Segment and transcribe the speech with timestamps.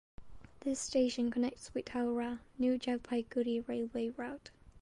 [0.61, 4.49] This station connects with Howrah–New Jalpaiguri railway route.